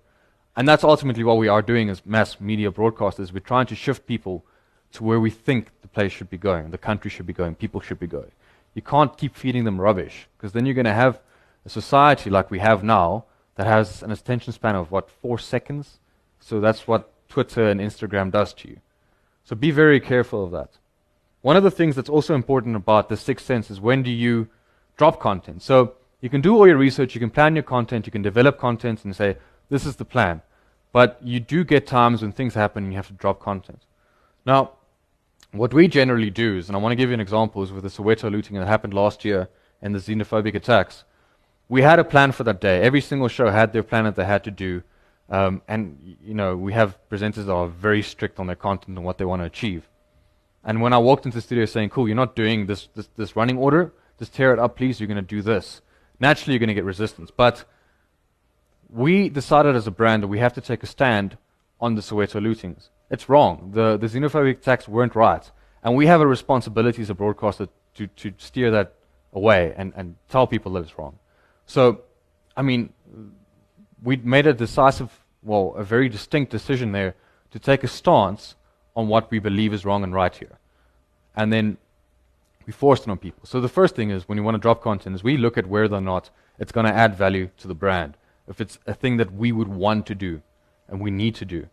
[0.57, 3.33] And that's ultimately what we are doing as mass media broadcasters.
[3.33, 4.45] We're trying to shift people
[4.93, 7.81] to where we think the place should be going, the country should be going, people
[7.81, 8.31] should be going.
[8.73, 11.21] You can't keep feeding them rubbish because then you're going to have
[11.67, 13.25] a society like we have now
[13.57, 15.99] that has an attention span of what, four seconds?
[16.41, 18.81] So that's what Twitter and Instagram does to you.
[19.47, 20.71] So be very careful of that.
[21.41, 24.49] One of the things that's also important about the sixth sense is when do you
[24.97, 25.63] drop content.
[25.63, 28.59] So you can do all your research, you can plan your content, you can develop
[28.59, 29.37] content and say,
[29.69, 30.43] this is the plan.
[30.93, 33.83] But you do get times when things happen and you have to drop content.
[34.45, 34.73] Now,
[35.53, 37.85] what we generally do is, and I want to give you an example, is with
[37.85, 39.49] the Soweto looting that happened last year
[39.81, 41.05] and the xenophobic attacks.
[41.69, 42.83] We had a plan for that day.
[42.83, 44.83] Every single show had their plan that they had to do.
[45.29, 49.05] Um, and you know, we have presenters that are very strict on their content and
[49.05, 49.89] what they want to achieve.
[50.65, 53.37] And when I walked into the studio saying, "Cool, you're not doing this this, this
[53.37, 53.93] running order.
[54.19, 55.01] Just tear it up, please.
[55.01, 55.81] You're going to do this."
[56.19, 57.31] Naturally, you're going to get resistance.
[57.31, 57.65] But
[58.89, 61.37] we decided as a brand that we have to take a stand
[61.81, 62.89] on the Soweto lootings.
[63.11, 63.71] It's wrong.
[63.75, 65.51] The the xenophobic attacks weren't right,
[65.83, 68.95] and we have a responsibility as a broadcaster to to steer that
[69.33, 71.19] away and and tell people that it's wrong.
[71.67, 72.03] So,
[72.57, 72.93] I mean,
[74.03, 75.11] we made a decisive,
[75.43, 77.15] well, a very distinct decision there
[77.51, 78.55] to take a stance
[78.95, 80.59] on what we believe is wrong and right here.
[81.35, 81.77] And then
[82.67, 83.43] we forced it on people.
[83.45, 85.67] So the first thing is when you want to drop content is we look at
[85.67, 88.17] whether or not it's going to add value to the brand.
[88.49, 90.43] If it's a thing that we would want to do
[90.89, 91.69] and we need to do.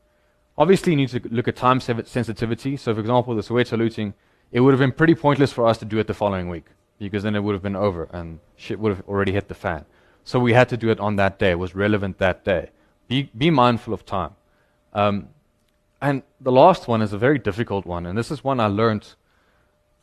[0.57, 2.77] Obviously, you need to look at time sensitivity.
[2.77, 4.13] So, for example, the Soweto looting,
[4.51, 6.65] it would have been pretty pointless for us to do it the following week
[6.99, 9.85] because then it would have been over and shit would have already hit the fan.
[10.23, 11.51] So we had to do it on that day.
[11.51, 12.69] It was relevant that day.
[13.07, 14.31] Be, be mindful of time.
[14.93, 15.27] Um,
[16.01, 19.15] And the last one is a very difficult one, and this is one I learned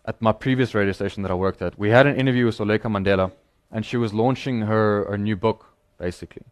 [0.07, 1.79] at my previous radio station that I worked at.
[1.79, 3.33] We had an interview with Zoleka Mandela,
[3.71, 5.67] and she was launching her, her new book,
[5.99, 6.45] basically.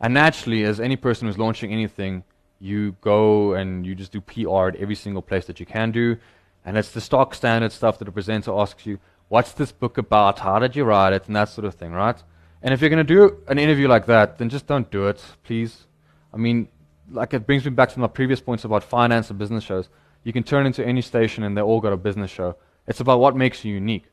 [0.00, 2.24] And naturally, as any person who's launching anything,
[2.60, 6.16] you go and you just do PR at every single place that you can do.
[6.64, 10.38] And it's the stock standard stuff that the presenter asks you, what's this book about?
[10.38, 11.26] How did you write it?
[11.26, 12.22] And that sort of thing, right?
[12.64, 15.22] And if you're going to do an interview like that, then just don't do it,
[15.44, 15.86] please.
[16.32, 16.68] I mean,
[17.10, 19.90] like it brings me back to my previous points about finance and business shows.
[20.22, 22.56] You can turn into any station and they all got a business show.
[22.86, 24.06] It's about what makes you unique.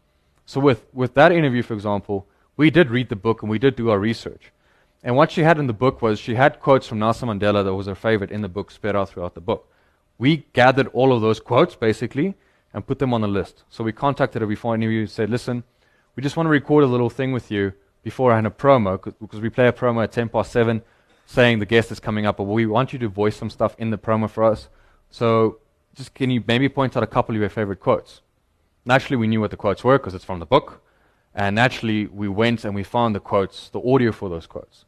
[0.46, 3.78] So with, with that interview, for example, we did read the book and we did
[3.78, 4.52] do our research.
[5.02, 7.74] And what she had in the book was she had quotes from Nelson Mandela that
[7.74, 9.72] was her favorite in the book, spread out throughout the book.
[10.18, 12.36] We gathered all of those quotes, basically,
[12.74, 13.64] and put them on a list.
[13.70, 15.64] So we contacted her before interview and said, listen,
[16.18, 17.72] we just want to record a little thing with you
[18.04, 20.82] before I had a promo, because we play a promo at 10 past 7
[21.26, 23.90] saying the guest is coming up, but we want you to voice some stuff in
[23.90, 24.68] the promo for us.
[25.10, 25.60] So
[25.96, 28.22] just can you maybe point out a couple of your favorite quotes?
[28.86, 30.82] Naturally, we knew what the quotes were because it's from the book.
[31.34, 34.86] And naturally, we went and we found the quotes, the audio for those quotes.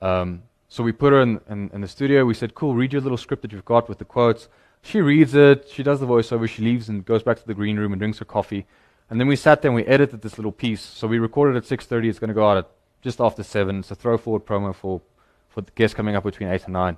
[0.00, 2.24] Um, so we put her in, in, in, the studio.
[2.24, 4.48] We said, cool, read your little script that you've got with the quotes.
[4.82, 5.68] She reads it.
[5.68, 6.48] She does the voiceover.
[6.48, 8.66] She leaves and goes back to the green room and drinks her coffee.
[9.10, 10.82] And then we sat there and we edited this little piece.
[10.82, 12.08] So we recorded at 6.30.
[12.08, 13.78] It's going to go out at just after 7.
[13.78, 15.00] It's a throw forward promo for,
[15.48, 16.96] for the guests coming up between 8 and 9.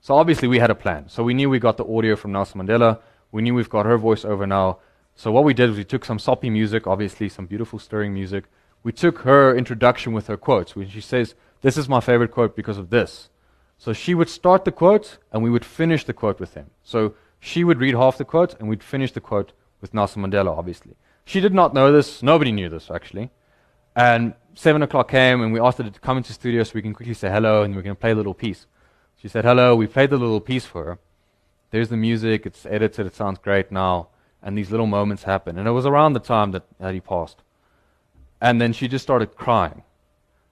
[0.00, 1.08] So obviously we had a plan.
[1.08, 3.00] So we knew we got the audio from Nelson Mandela.
[3.30, 4.78] We knew we've got her voiceover now.
[5.14, 8.44] So what we did was we took some soppy music, obviously some beautiful stirring music.
[8.82, 10.74] We took her introduction with her quotes.
[10.74, 13.28] When she says, this is my favorite quote because of this.
[13.78, 16.70] So she would start the quote and we would finish the quote with him.
[16.82, 20.56] So she would read half the quote and we'd finish the quote with Nelson Mandela,
[20.56, 20.94] obviously.
[21.24, 22.22] She did not know this.
[22.22, 23.30] Nobody knew this, actually.
[23.94, 26.82] And 7 o'clock came and we asked her to come into the studio so we
[26.82, 28.66] can quickly say hello and we're going to play a little piece.
[29.16, 29.76] She said hello.
[29.76, 30.98] We played the little piece for her.
[31.70, 32.46] There's the music.
[32.46, 33.06] It's edited.
[33.06, 34.08] It sounds great now
[34.42, 35.56] and these little moments happen.
[35.56, 37.42] And it was around the time that, that he passed.
[38.40, 39.84] And then she just started crying.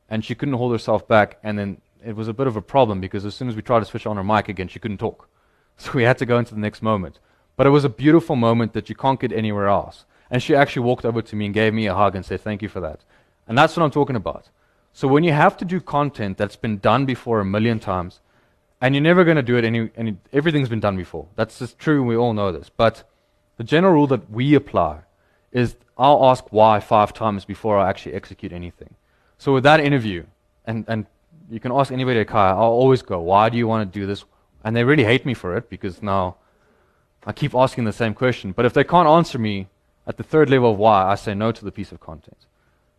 [0.09, 1.39] And she couldn't hold herself back.
[1.43, 3.81] And then it was a bit of a problem because as soon as we tried
[3.81, 5.27] to switch on her mic again, she couldn't talk.
[5.81, 7.21] So we had to go into the next moment.
[7.57, 10.05] But it was a beautiful moment that you can't get anywhere else.
[10.31, 12.63] And she actually walked over to me and gave me a hug and said, Thank
[12.63, 13.01] you for that.
[13.49, 14.49] And that's what I'm talking about.
[14.93, 18.21] So when you have to do content that's been done before a million times,
[18.81, 21.27] and you're never going to do it any, any, everything's been done before.
[21.37, 22.71] That's just true, we all know this.
[22.71, 23.05] But
[23.57, 25.01] the general rule that we apply
[25.53, 28.95] is I'll ask why five times before I actually execute anything.
[29.37, 30.25] So with that interview,
[30.65, 31.07] and, and
[31.51, 34.07] you can ask anybody at Kaya, I'll always go, why do you want to do
[34.07, 34.25] this?
[34.65, 36.37] And they really hate me for it because now
[37.27, 38.53] I keep asking the same question.
[38.53, 39.69] But if they can't answer me
[40.07, 42.47] at the third level of why, I say no to the piece of content.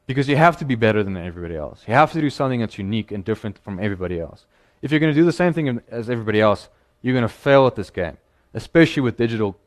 [0.08, 1.84] Because you have to be better than everybody else.
[1.88, 4.46] You have to do something that's unique and different from everybody else.
[4.82, 6.70] If you're going to do the same thing as everybody else,
[7.02, 8.18] you're going to fail at this game,
[8.54, 9.58] especially with digital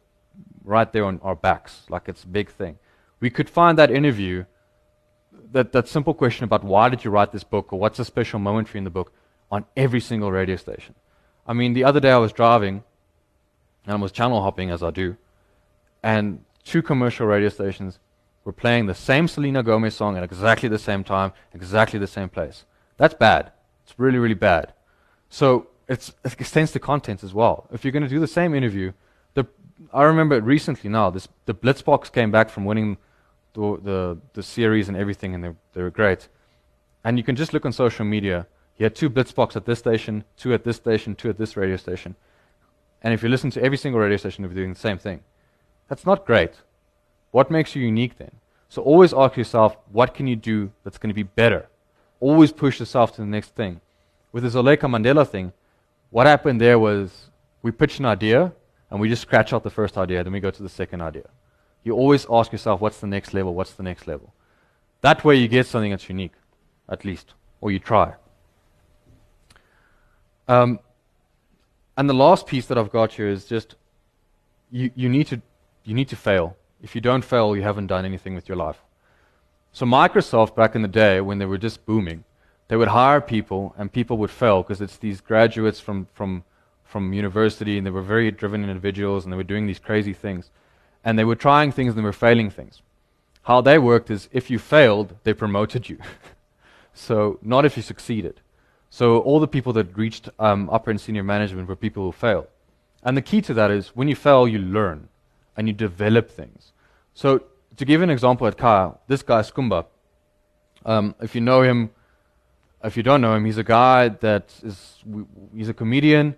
[0.64, 2.79] right there on our backs, like it's a big thing.
[3.20, 4.44] We could find that interview,
[5.53, 8.38] that, that simple question about why did you write this book or what's a special
[8.38, 9.12] moment for you in the book,
[9.51, 10.94] on every single radio station.
[11.47, 12.83] I mean, the other day I was driving
[13.87, 15.16] and I was channel hopping as I do,
[16.03, 17.98] and two commercial radio stations
[18.44, 22.29] were playing the same Selena Gomez song at exactly the same time, exactly the same
[22.29, 22.64] place.
[22.96, 23.53] That's bad.
[23.85, 24.72] It's really, really bad.
[25.29, 27.66] So it extends to content as well.
[27.72, 28.92] If you're going to do the same interview,
[29.92, 31.11] I remember recently now.
[31.11, 32.96] This, the Blitzboks came back from winning
[33.55, 36.29] the, the, the series and everything, and they, they were great.
[37.05, 38.46] And you can just look on social media.
[38.74, 41.77] He had two Blitzboks at this station, two at this station, two at this radio
[41.77, 42.14] station.
[43.03, 45.22] And if you listen to every single radio station, they're doing the same thing.
[45.88, 46.53] That's not great.
[47.31, 48.31] What makes you unique then?
[48.68, 51.68] So always ask yourself, what can you do that's going to be better?
[52.20, 53.81] Always push yourself to the next thing.
[54.33, 55.53] With the Zoleka Mandela thing,
[56.11, 57.31] what happened there was
[57.62, 58.53] we pitched an idea,
[58.90, 61.29] and we just scratch out the first idea, then we go to the second idea.
[61.83, 63.55] You always ask yourself, what's the next level?
[63.55, 64.33] What's the next level?
[65.01, 66.35] That way you get something that's unique,
[66.88, 68.14] at least, or you try.
[70.47, 70.79] Um,
[71.97, 73.77] and the last piece that I've got here is just
[74.70, 75.42] you, you, need to,
[75.85, 76.57] you need to fail.
[76.83, 78.79] If you don't fail, you haven't done anything with your life.
[79.72, 82.24] So, Microsoft, back in the day when they were just booming,
[82.68, 86.45] they would hire people and people would fail because it's these graduates from, from
[86.95, 90.53] from university and they were very driven individuals and they were doing these crazy things.
[91.05, 92.82] And they were trying things and they were failing things.
[93.43, 95.99] How they worked is if you failed, they promoted you.
[96.95, 98.41] so, not if you succeeded.
[98.91, 102.47] So, all the people that reached um, upper and senior management were people who failed.
[103.03, 105.09] And the key to that is when you fail, you learn
[105.57, 106.72] and you develop things.
[107.14, 107.44] So,
[107.76, 109.86] to give an example at Kaya, this guy, Skhumba,
[110.84, 111.90] um, if you know him,
[112.82, 115.02] if you don't know him, he's a guy that is,
[115.55, 116.36] he's a comedian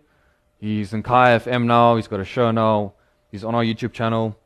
[0.59, 1.97] He's in Kaya FM now.
[1.97, 2.95] He's got a show now.
[3.31, 4.39] He's on our YouTube channel.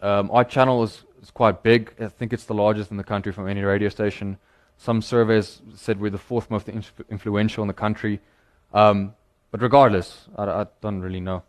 [0.00, 1.94] Um, our channel is, is quite big.
[2.00, 4.38] I think it's the largest in the country from any radio station.
[4.76, 8.20] Some surveys said we're the fourth most inf- influential in the country.
[8.74, 9.14] Um,
[9.50, 11.42] but regardless, I, I, don't really know.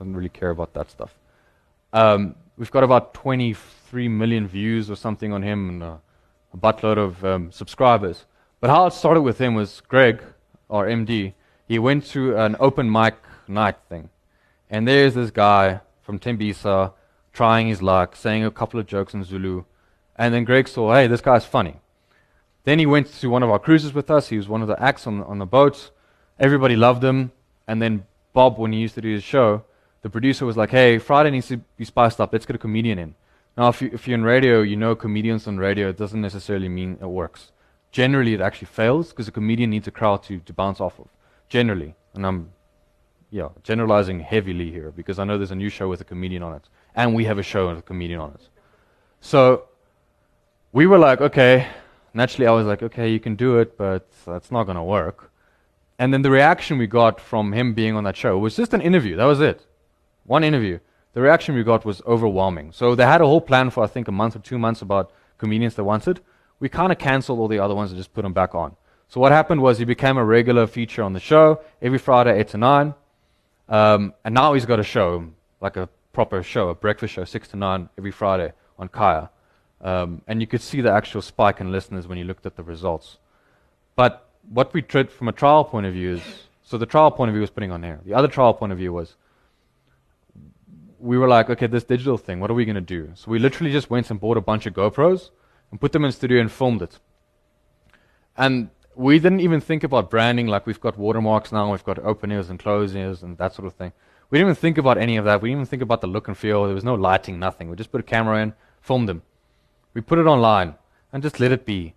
[0.00, 1.14] I Don't really care about that stuff.
[1.92, 6.00] Um, we've got about 23 million views or something on him and a,
[6.52, 8.26] a buttload of um, subscribers.
[8.60, 10.22] But how it started with him was Greg,
[10.68, 11.32] our MD,
[11.66, 13.14] he went to an open mic
[13.48, 14.10] night thing.
[14.68, 16.92] And there's this guy from Tembisa
[17.32, 19.64] trying his luck, saying a couple of jokes in Zulu.
[20.16, 21.76] And then Greg saw, hey, this guy's funny.
[22.64, 24.28] Then he went to one of our cruises with us.
[24.28, 25.90] He was one of the acts on, on the boats.
[26.38, 27.32] Everybody loved him.
[27.66, 29.64] And then Bob, when he used to do his show,
[30.02, 32.32] the producer was like, hey, Friday needs to be spiced up.
[32.32, 33.14] Let's get a comedian in.
[33.56, 36.68] Now, if, you, if you're in radio, you know comedians on radio, it doesn't necessarily
[36.68, 37.52] mean it works.
[37.92, 41.08] Generally, it actually fails because a comedian needs a crowd to, to bounce off of.
[41.48, 41.94] Generally.
[42.14, 42.50] And I'm
[43.30, 46.54] yeah, generalizing heavily here because I know there's a new show with a comedian on
[46.54, 46.68] it.
[46.94, 48.48] And we have a show with a comedian on it.
[49.20, 49.64] So
[50.72, 51.68] we were like, okay,
[52.14, 55.30] naturally I was like, okay, you can do it, but that's not going to work.
[55.98, 58.80] And then the reaction we got from him being on that show was just an
[58.80, 59.16] interview.
[59.16, 59.66] That was it.
[60.30, 60.78] One interview.
[61.14, 62.70] The reaction we got was overwhelming.
[62.70, 65.10] So they had a whole plan for, I think, a month or two months about
[65.38, 66.20] comedians they wanted.
[66.60, 68.76] We kind of canceled all the other ones and just put them back on.
[69.08, 72.48] So what happened was he became a regular feature on the show every Friday, 8
[72.50, 72.94] to 9.
[73.68, 77.48] Um, and now he's got a show, like a proper show, a breakfast show, 6
[77.48, 79.30] to 9 every Friday on Kaya.
[79.80, 82.62] Um, and you could see the actual spike in listeners when you looked at the
[82.62, 83.18] results.
[83.96, 86.22] But what we did from a trial point of view is
[86.62, 87.98] so the trial point of view was putting on air.
[88.06, 89.16] The other trial point of view was
[91.00, 93.12] we were like, okay, this digital thing, what are we going to do?
[93.14, 95.30] So we literally just went and bought a bunch of GoPros
[95.70, 96.98] and put them in studio and filmed it.
[98.36, 102.30] And we didn't even think about branding like we've got watermarks now, we've got open
[102.30, 103.92] ears and closed ears and that sort of thing.
[104.28, 105.42] We didn't even think about any of that.
[105.42, 106.64] We didn't even think about the look and feel.
[106.64, 107.68] There was no lighting, nothing.
[107.68, 109.22] We just put a camera in, filmed them.
[109.94, 110.74] We put it online
[111.12, 111.94] and just let it be.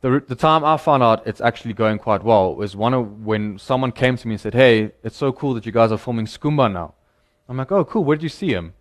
[0.00, 3.58] The, the time I found out it's actually going quite well was one of when
[3.58, 6.26] someone came to me and said, Hey, it's so cool that you guys are filming
[6.26, 6.94] Skhumba now.
[7.50, 8.04] I'm like, Oh, cool.
[8.04, 8.72] Where did you see him?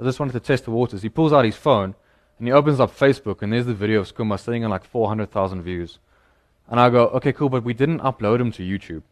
[0.00, 1.02] I just wanted to test the waters.
[1.02, 1.94] He pulls out his phone
[2.38, 5.62] and he opens up Facebook and there's the video of Skhumba sitting on like 400,000
[5.62, 6.00] views.
[6.68, 9.02] And I go, okay, cool, but we didn't upload him to YouTube.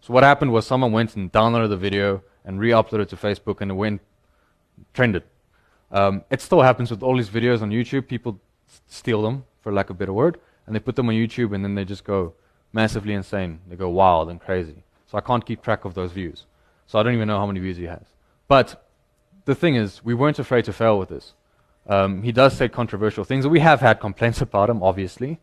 [0.00, 3.60] So what happened was someone went and downloaded the video and re-uploaded it to Facebook,
[3.60, 4.00] and it went
[4.94, 5.24] trended.
[5.90, 8.06] Um, it still happens with all these videos on YouTube.
[8.06, 8.38] People
[8.86, 11.64] steal them, for lack of a better word, and they put them on YouTube, and
[11.64, 12.34] then they just go
[12.72, 13.60] massively insane.
[13.68, 14.84] They go wild and crazy.
[15.06, 16.44] So I can't keep track of those views.
[16.86, 18.04] So I don't even know how many views he has.
[18.48, 18.84] But
[19.44, 21.34] the thing is, we weren't afraid to fail with this.
[21.86, 23.46] Um, he does say controversial things.
[23.46, 25.38] We have had complaints about him, obviously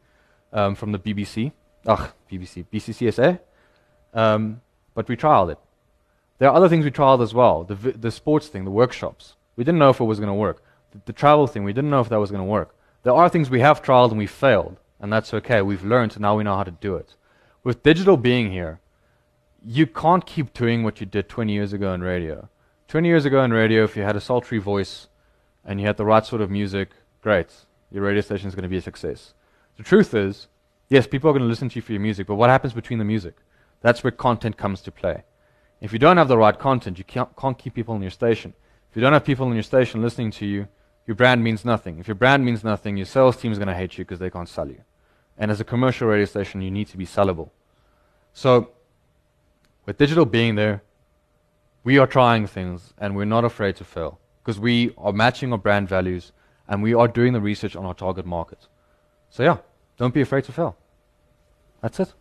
[0.51, 1.51] um, from the BBC.
[1.85, 3.39] Ugh, BBC, BCCSA.
[4.13, 4.61] Um,
[4.95, 5.59] but we trialed it.
[6.39, 7.63] There are other things we trialed as well.
[7.63, 9.35] The, the sports thing, the workshops.
[9.55, 10.63] We didn't know if it was going to work.
[10.91, 12.75] The, the travel thing, we didn't know if that was going to work.
[13.03, 15.61] There are things we have trialed and we failed, and that's okay.
[15.61, 17.13] We've learned, and now we know how to do it.
[17.63, 18.79] With digital being here,
[19.63, 22.49] you can't keep doing what you did 20 years ago in radio.
[22.87, 25.07] 20 years ago in radio, if you had a sultry voice
[25.65, 26.89] and you had the right sort of music,
[27.21, 27.47] great.
[27.91, 29.33] Your radio station is going to be a success.
[29.77, 30.47] The truth is,
[30.89, 32.99] yes, people are going to listen to you for your music, but what happens between
[32.99, 33.35] the music?
[33.81, 35.23] That's where content comes to play.
[35.81, 38.53] If you don't have the right content, you can't, can't keep people in your station.
[38.89, 40.67] If you don't have people in your station listening to you,
[41.07, 41.99] your brand means nothing.
[41.99, 44.29] If your brand means nothing, your sales team is going to hate you because they
[44.29, 44.81] can't sell you.
[45.37, 47.49] And as a commercial radio station, you need to be sellable.
[48.33, 48.71] So,
[49.85, 50.81] with digital being there,
[51.85, 55.57] we are trying things and we're not afraid to fail because we are matching our
[55.57, 56.33] brand values
[56.67, 58.67] and we are doing the research on our target market.
[59.29, 59.57] So, yeah,
[59.97, 60.75] don't be afraid to fail.
[61.81, 62.13] That's it.